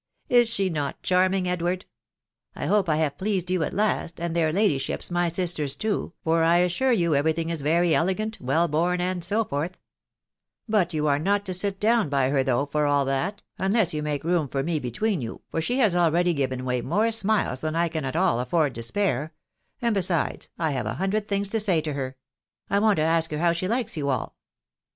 [0.29, 1.85] (Is she not charming, Edward?
[2.55, 6.97] I hope I have pleased you at last, and their ladyships, my sisters, too•, fat\«8iso3&
[6.97, 9.69] ^^ «sr^ thing is very elegant, well born, and so totfo..•
[10.89, 13.43] /*>sx^«*«^ not to sit down by her though, fox «Bl fck«k,Ma&«» T^ 476
[14.01, 14.27] hi widow ba&saby.
[14.27, 17.87] room for me between you, for she has already given away more smiles than I
[17.87, 19.35] can at all afford to spare;
[19.83, 22.17] and, besides, I bare a hundred things to say to her....
[22.71, 24.35] I want to ask her how aha likes you all."